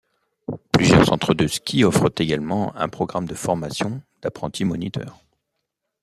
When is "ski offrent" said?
1.45-2.11